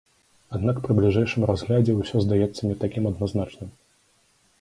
Аднак 0.59 0.77
пры 0.85 0.95
бліжэйшым 0.99 1.45
разглядзе 1.51 1.93
ўсё 1.97 2.17
здаецца 2.25 2.61
не 2.71 2.75
такім 2.85 3.03
адназначным. 3.11 3.69